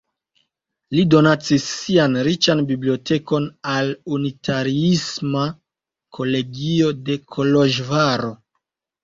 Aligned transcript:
Li 0.93 1.01
donacis 1.13 1.65
sian 1.73 2.15
riĉan 2.27 2.63
bibliotekon 2.71 3.45
al 3.75 3.93
unitariisma 4.17 5.45
kolegio 6.19 6.91
de 7.11 7.21
Koloĵvaro. 7.37 8.35